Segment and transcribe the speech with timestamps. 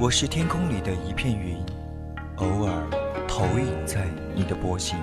[0.00, 1.56] 我是天空里的一片云，
[2.36, 2.88] 偶尔
[3.26, 4.96] 投影在你的波心。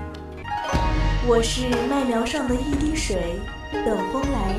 [1.27, 3.35] 我是麦苗上的一滴水，
[3.73, 4.55] 等风来，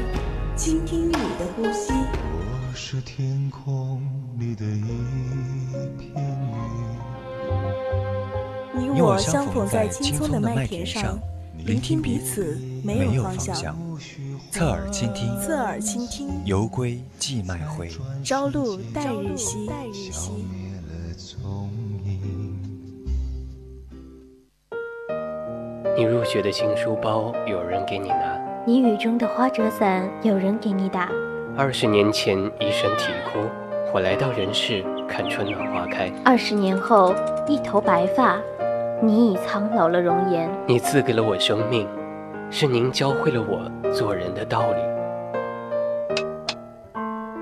[0.54, 1.94] 倾听你的呼吸。
[1.94, 4.02] 我是天空
[4.38, 4.82] 里的一
[5.98, 6.12] 片
[8.74, 11.18] 云，你我相逢在青葱的麦田上，
[11.64, 13.74] 聆听彼此没有方向。
[14.56, 17.90] 侧耳倾听，侧耳倾听，犹归寄麦回，
[18.24, 19.70] 朝露待日晞。
[25.94, 31.10] 你入学的新书包有人给你拿，你雨中的花折伞有人给你打。
[31.54, 33.40] 二十年前一声啼哭，
[33.92, 36.10] 我来到人世看春暖花开。
[36.24, 37.14] 二十年后
[37.46, 38.40] 一头白发，
[39.02, 40.50] 你已苍老了容颜。
[40.66, 41.86] 你赐给了我生命。
[42.48, 44.78] 是您教会了我做人的道理，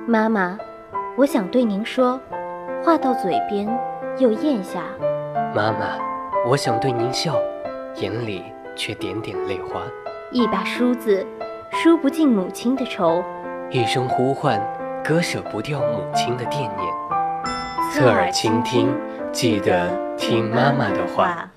[0.09, 0.59] 妈妈，
[1.17, 2.19] 我想对您说，
[2.83, 3.69] 话到嘴边
[4.19, 4.83] 又咽下。
[5.55, 5.99] 妈妈，
[6.49, 7.37] 我想对您笑，
[7.97, 8.43] 眼里
[8.75, 9.83] 却点点泪花。
[10.33, 11.25] 一把梳子，
[11.71, 13.23] 梳不尽母亲的愁；
[13.71, 14.61] 一声呼唤，
[15.05, 16.95] 割舍不掉母亲的惦念。
[17.93, 18.93] 侧耳倾听，
[19.31, 21.49] 记得听妈妈的话。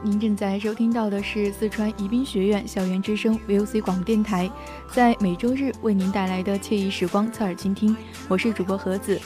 [0.00, 4.48] 您正在收听到的是四川宜宾学院校园之声 VOC 广播电台，
[4.92, 7.96] 在每周日为您带来的惬意时光侧耳倾听，
[8.28, 9.20] 我是主播盒子。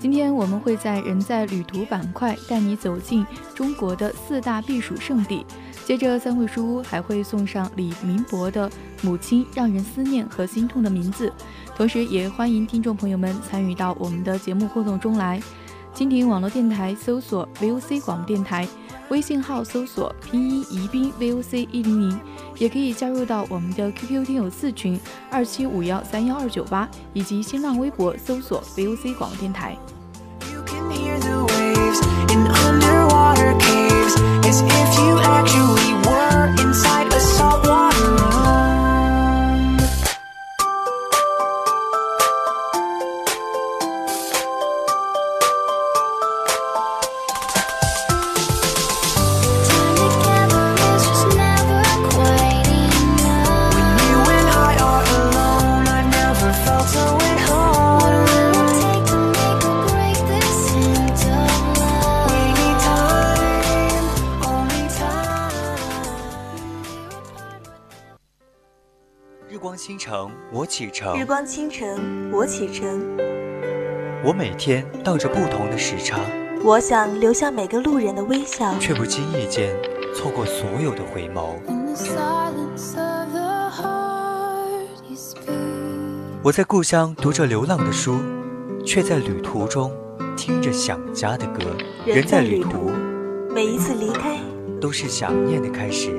[0.00, 5.46] 今天我们会在人在旅途板块带你走进中国的四大避暑胜地，
[5.84, 8.68] 接着三味书屋还会送上李明博的
[9.02, 11.28] 《母亲让人思念和心痛的名字》，
[11.76, 15.40] 同时也欢迎听众朋友们参与到我们的节目互动中来。
[15.94, 18.66] 蜻蜓网络电台搜索 VOC 广播电台。
[19.10, 22.20] 微信号搜索拼音宜宾 VOC 一零零，
[22.58, 24.98] 也可以加入到我们的 QQ 听友四群
[25.28, 29.76] 二七五幺三幺二九八，以及新浪微博搜索 VOC 广播电台。
[70.50, 73.00] 我启程，日光清晨，我启程。
[74.24, 76.18] 我每天倒着不同的时差，
[76.64, 79.74] 我想留下每个路人的微笑，却不经意间
[80.14, 81.54] 错过所有的回眸。
[86.42, 88.18] 我在故乡读着流浪的书，
[88.84, 89.92] 却在旅途中
[90.36, 91.60] 听着想家的歌。
[92.06, 92.90] 人在旅途，
[93.54, 94.38] 每一次离开
[94.80, 96.10] 都是想念的开始。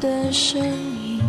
[0.00, 1.20] 的声音，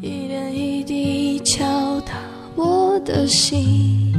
[0.00, 2.22] 一点一滴敲打
[2.54, 4.14] 我的心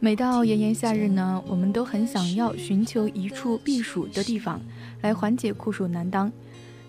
[0.00, 4.58] 每到炎炎夏日呢，我们都很想要寻求一处避暑的地方，
[5.02, 6.32] 来缓解酷暑难当。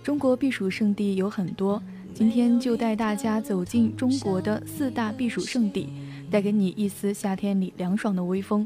[0.01, 5.89] 中国避暑胜地有很多，今天就带大家走进中国的四大避暑胜地，
[6.31, 8.65] 带给你一丝夏天里凉爽的微风。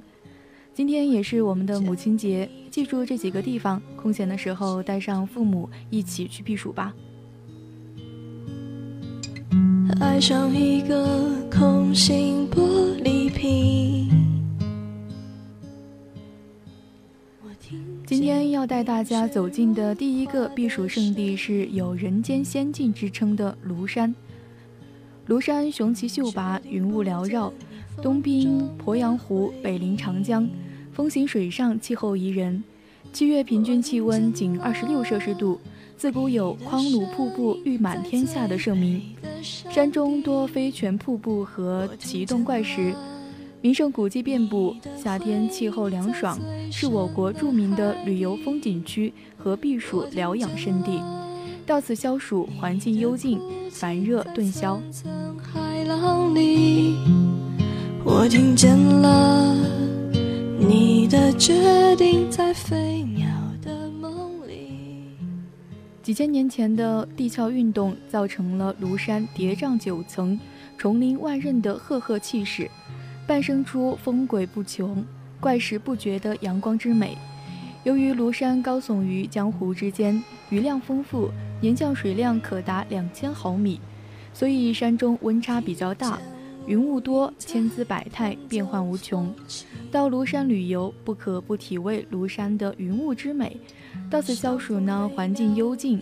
[0.74, 6.92] 今天也是我们的母亲节，记住这几个地方，空闲的时候带上父母一起去避暑吧。
[10.02, 14.10] 爱上一个空心玻璃瓶。
[18.08, 24.14] 今天要带大家走进的第一个避暑胜地是有“人间仙境”之称的庐山。
[25.28, 27.54] 庐山雄奇秀拔，云雾缭绕，
[28.02, 30.48] 东濒鄱阳湖，北临长江，
[30.92, 32.64] 风行水上，气候宜人。
[33.12, 35.60] 七月平均气温仅二十六摄氏度，
[35.98, 39.02] 自古有“匡庐瀑布誉满天下”的盛名。
[39.42, 42.94] 山中多飞泉瀑布和奇洞怪石，
[43.62, 44.76] 名胜古迹遍布。
[44.98, 46.40] 夏天气候凉爽，
[46.72, 51.02] 是我国著名的旅游风景区和避暑疗养胜地。
[51.66, 54.82] 到此消暑，环境幽静，烦热顿消。
[58.06, 59.56] 我听见了
[60.60, 63.28] 你的决定，在飞鸟
[63.62, 65.16] 的梦里。
[66.02, 70.38] 几千年前的地壳运动，造成了庐山叠嶂九层、
[70.78, 72.70] 重林万仞的赫赫气势，
[73.26, 75.04] 伴生出峰鬼不穷、
[75.40, 77.18] 怪石不绝的阳光之美。
[77.86, 81.30] 由于庐山高耸于江湖之间，余量丰富。
[81.62, 83.80] 年降水量可达两千毫米，
[84.34, 86.20] 所以山中温差比较大，
[86.66, 89.34] 云雾多，千姿百态，变幻无穷。
[89.92, 93.58] 到庐山旅游，不可不体味庐山的云雾之美。
[94.10, 96.00] 到此消暑呢，环境幽静。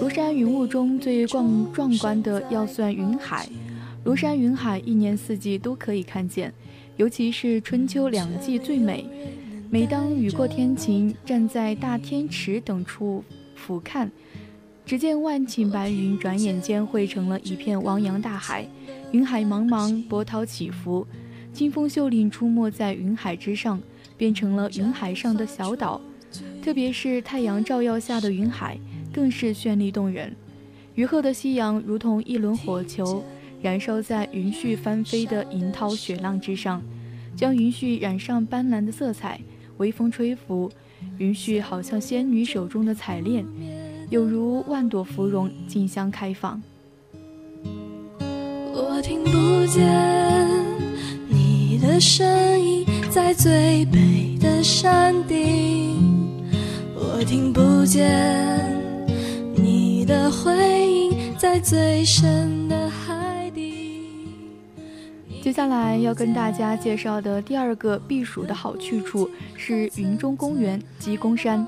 [0.00, 3.48] 庐山云雾中最壮壮观的要算云海，
[4.04, 6.52] 庐山云海一年四季都可以看见。
[6.96, 9.06] 尤其是春秋两季最美。
[9.70, 13.22] 每当雨过天晴，站在大天池等处
[13.56, 14.08] 俯瞰，
[14.84, 18.64] 只见万顷白云转眼间汇成了一片汪洋大海。
[19.10, 21.04] 云海茫茫，波涛起伏，
[21.52, 23.80] 金风秀岭出没在云海之上，
[24.16, 26.00] 变成了云海上的小岛。
[26.62, 28.78] 特别是太阳照耀下的云海，
[29.12, 30.36] 更是绚丽动人。
[30.94, 33.24] 余鹤的夕阳如同一轮火球。
[33.62, 36.80] 燃烧在云絮翻飞的银涛雪浪之上，
[37.34, 39.40] 将云絮染上斑斓的色彩。
[39.78, 40.70] 微风吹拂，
[41.18, 43.44] 云絮好像仙女手中的彩链，
[44.10, 46.62] 有如万朵芙蓉竞相开放。
[48.18, 50.46] 我听不见
[51.28, 55.96] 你的声音在最北的山顶，
[56.94, 58.04] 我听不见
[59.54, 60.52] 你的回
[60.86, 62.85] 音在最深的。
[65.46, 71.64] 接下来要跟大家介绍的第二个避暑的好去处是云中公园鸡公山。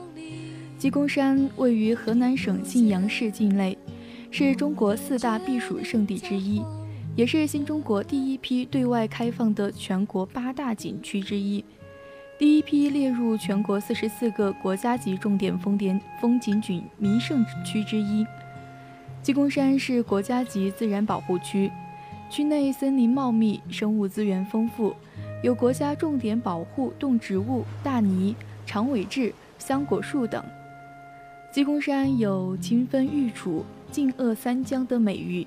[0.76, 3.78] 鸡公山位于河南省信阳市境内，
[4.32, 6.60] 是中国四大避暑胜地之一，
[7.14, 11.64] 也是新中国第一批对外开放的全国八大景区之一，
[12.36, 18.26] 第一批列入全国四十四个国家级重点风点风景景名胜区之一。
[19.22, 21.70] 鸡公山是国家级自然保护区。
[22.30, 24.94] 区内森林茂密，生物资源丰富，
[25.42, 28.34] 有国家重点保护动植物大鲵、
[28.66, 30.44] 长尾雉、香果树等。
[31.50, 35.46] 鸡公山有“清风玉楚，静鄂三江”的美誉，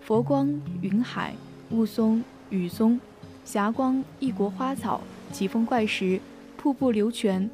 [0.00, 0.48] 佛光
[0.80, 1.34] 云海、
[1.72, 3.00] 雾凇雨松、
[3.44, 5.00] 霞光异国花草、
[5.32, 6.20] 奇峰怪石、
[6.56, 7.50] 瀑布流泉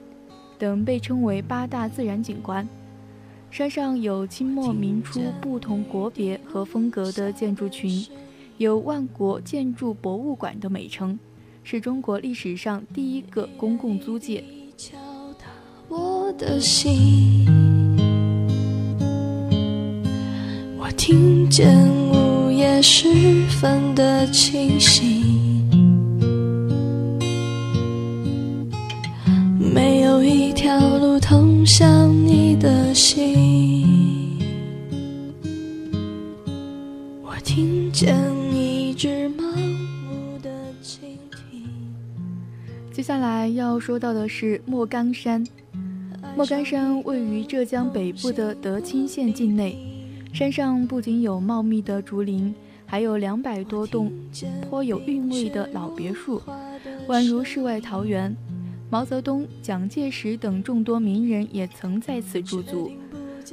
[0.59, 2.69] 等被称为八大自然景观。
[3.51, 8.07] 山上有清末明初不同国别和风格的建筑群。
[8.59, 11.17] 有“万国建筑博物馆”的美称，
[11.63, 14.43] 是中国历史上第一个公共租界。
[15.89, 17.47] 我的心，
[20.77, 23.09] 我听见午夜时
[23.61, 25.65] 分的清醒，
[29.59, 33.87] 没有一条路通向你的心，
[37.23, 38.28] 我听见。
[43.55, 45.45] 要说到的是莫干山。
[46.37, 49.77] 莫干山位于浙江北部的德清县境内，
[50.33, 52.55] 山上不仅有茂密的竹林，
[52.87, 54.13] 还有两百多栋
[54.69, 56.41] 颇有韵味的老别墅，
[57.09, 58.37] 宛如世外桃源。
[58.91, 62.91] 毛泽东、蒋介石等众多名人也曾在此驻足。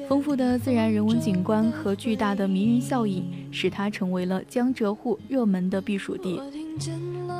[0.08, 6.40] 丰富的自然人文景观和巨大的迷人效应，使它成为了江浙沪热门的避暑地。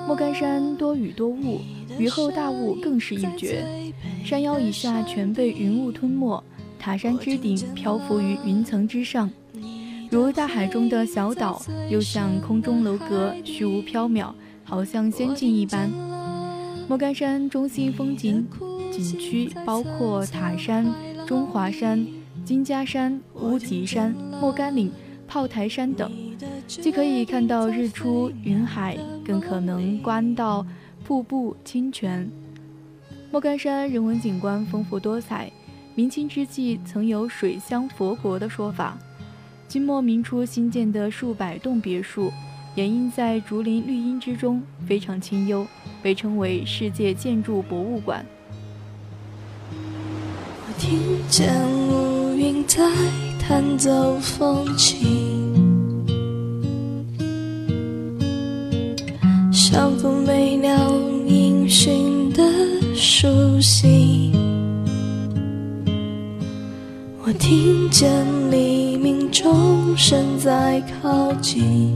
[0.08, 1.62] 莫干山多雨多雾，
[1.98, 3.66] 雨后大雾更是一绝。
[4.24, 6.44] 山腰以下全被云雾吞没，
[6.80, 9.30] 塔山之顶漂浮于云层之上，
[10.10, 14.32] 如大海中的小岛，又像空中楼阁，虚无缥缈，
[14.64, 15.90] 好像仙境一般。
[16.88, 18.48] 莫干山中心风景
[18.92, 20.86] 景区包括塔山、
[21.26, 22.06] 中华山、
[22.44, 24.92] 金家山、乌吉山、莫干岭、
[25.28, 26.12] 炮台山等，
[26.68, 30.66] 既可以看到日出云海，更可能观到
[31.04, 32.30] 瀑布清泉。
[33.32, 35.52] 莫干山人文景观丰富多彩，
[35.96, 38.98] 明清之际曾有“水乡佛国”的说法。
[39.68, 42.32] 清末明初新建的数百栋别墅。
[42.76, 45.66] 掩映在竹林绿荫之中，非常清幽，
[46.04, 48.26] 被称为世界建筑博物馆。
[49.72, 51.50] 我听见
[51.88, 52.86] 乌云在
[53.40, 55.45] 弹奏风琴，
[63.56, 64.34] 书信。
[67.24, 68.12] 我听见
[68.52, 71.90] 黎明钟声在靠近。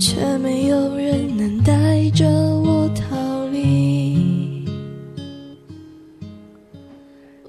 [0.00, 4.64] 却没有人能带着我逃离。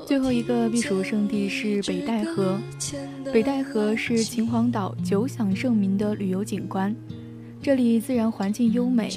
[0.05, 2.59] 最后一个避暑胜地是北戴河。
[3.31, 6.93] 北戴河是秦皇岛久享盛名的旅游景观，
[7.61, 9.09] 这里自然环境优美，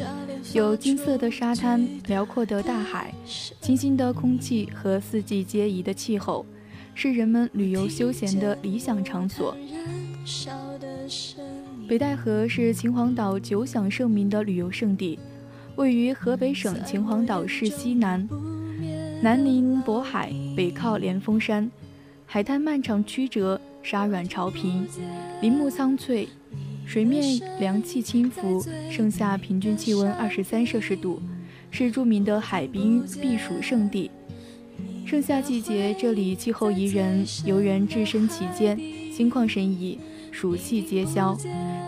[0.53, 3.13] 有金色的沙滩、辽阔的大海、
[3.61, 6.45] 清新的空气和四季皆宜的气候，
[6.95, 9.57] 是人们旅游休闲的理想场所。
[11.89, 15.19] 北戴河是秦皇岛久享盛名的旅游胜地，
[15.77, 18.29] 位于河北省秦皇岛市西南，
[19.23, 21.71] 南临渤海，北靠连峰山，
[22.27, 24.87] 海滩漫长曲折，沙软潮平，
[25.41, 26.29] 林木苍翠，
[26.91, 31.23] 水面凉气轻浮，盛夏平均气温二十三摄氏度，
[31.71, 34.11] 是著名的海滨避暑胜地。
[35.07, 38.77] 盛夏季节，这里气候宜人，游人置身其间，
[39.13, 40.01] 心旷神怡。
[40.33, 41.39] 暑气皆消，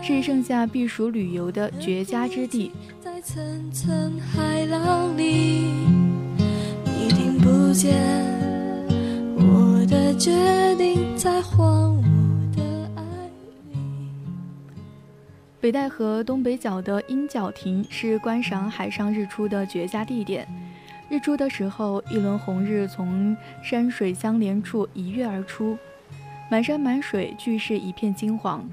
[0.01, 2.71] 是盛夏避暑旅游的绝佳之地。
[3.01, 5.65] 在层层海浪里，
[6.85, 7.93] 你听不见
[9.35, 10.31] 我的决
[10.77, 12.01] 定，在荒
[15.63, 20.45] 北戴河东北角的鹰角亭是观赏海上日出的绝佳地点。
[21.07, 25.77] 日出的时候，一轮红日从山水相连处一跃而出。
[26.51, 28.69] 满山满水，俱是一片金黄。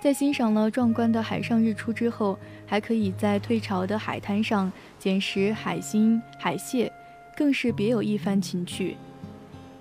[0.00, 6.90] 在欣赏了壮观的海上日出之后，还可以在退潮的海滩上捡拾海星、海蟹，
[7.36, 8.96] 更是别有一番情趣。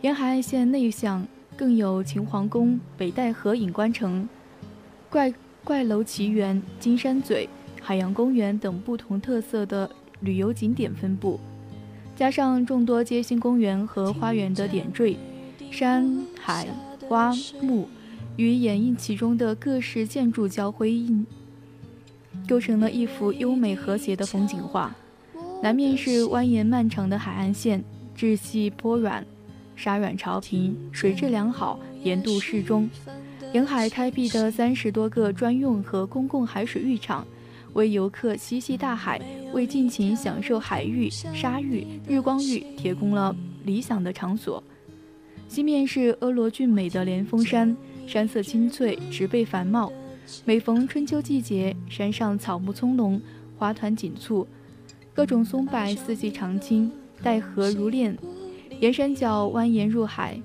[0.01, 1.25] 沿海岸线内向，
[1.57, 4.29] 更有秦皇宫、北戴河影观城、
[5.09, 5.33] 怪
[5.65, 7.50] 怪楼奇缘、金山嘴、
[7.81, 11.39] 海洋公园等不同特色的旅游景点分布，
[12.15, 15.17] 加上众多街心公园和花园的点缀，
[15.72, 16.67] 山海。
[17.07, 17.31] 花
[17.62, 17.88] 木
[18.36, 21.24] 与掩映其中的各式建筑交辉映，
[22.50, 24.95] 构成了一幅优美和谐的风景画。
[25.62, 27.84] 南面是蜿蜒漫长的海岸线，
[28.15, 29.24] 质细波软，
[29.75, 32.89] 沙软潮平，水质良好，盐度适中。
[33.55, 37.25] 沿海开辟的三十多个专用和公共海水浴场，
[37.71, 39.21] 为游客嬉戏大海、
[39.53, 43.33] 为尽情享受海域、沙域、日光浴提供了
[43.63, 44.62] 理想的场所。
[45.47, 47.74] 西面是婀娜俊美的连峰山，
[48.05, 49.89] 山色青翠，植被繁茂。
[50.43, 53.21] 每逢春秋季节，山上草木葱茏，
[53.57, 54.45] 花团锦簇，
[55.13, 56.91] 各种松柏四季常青，
[57.24, 58.17] 带河如练，
[58.81, 60.38] 沿山脚蜿蜒入海。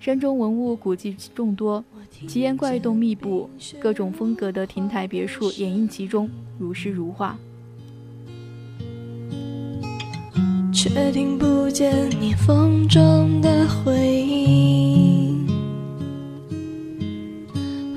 [0.00, 1.84] 山中文物古迹众多，
[2.26, 6.26] 奇岩怪洞密布，各种风格的亭台别墅掩映其中，
[6.58, 7.36] 如诗如画。
[10.72, 15.46] 却听不见你风中的回音，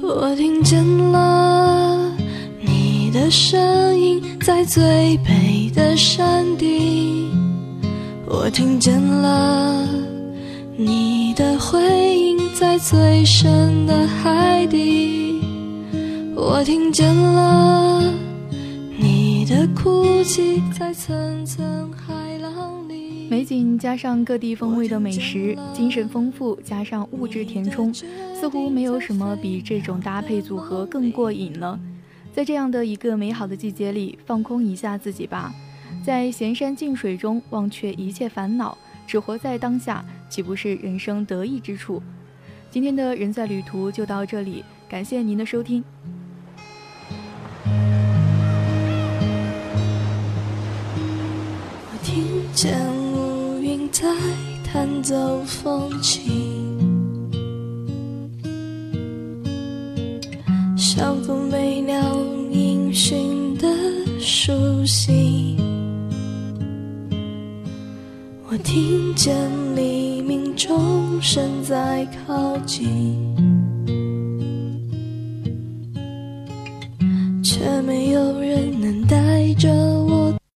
[0.02, 2.14] 我听见了
[2.60, 7.32] 你的声音在最北的山顶，
[8.28, 9.88] 我听见了
[10.76, 15.40] 你的回音在最深的海底，
[16.36, 18.12] 我听见了
[18.98, 23.28] 你的哭泣在层层海浪里。
[23.30, 31.80] 美景加上各地风味的美食，精神丰富加上物质填充，似乎没有什么比这种搭配组合更过瘾了。
[32.34, 35.54] 在这样的一个美好的季节里，放空一下自己吧，
[36.04, 38.76] 在闲山静水中忘却一切烦恼，
[39.06, 40.04] 只活在当下，
[40.34, 42.02] 岂不是人生得意之处？
[42.72, 45.84] 今天的人在旅途就到这里，感谢您的收听。
[51.92, 52.80] 我听见
[53.14, 54.12] 乌云在
[54.64, 56.80] 弹奏风琴。
[60.76, 62.18] 像封没了
[62.50, 63.68] 音讯的
[64.20, 65.60] 书信，
[68.50, 69.38] 我听见
[69.76, 70.03] 你。
[70.56, 73.36] 钟声在靠近
[77.44, 79.93] 却没有人能带着